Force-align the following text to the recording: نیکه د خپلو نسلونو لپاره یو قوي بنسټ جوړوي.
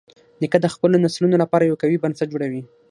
نیکه 0.41 0.57
د 0.61 0.67
خپلو 0.73 0.95
نسلونو 1.05 1.35
لپاره 1.43 1.63
یو 1.69 1.79
قوي 1.81 1.97
بنسټ 2.03 2.27
جوړوي. 2.33 2.61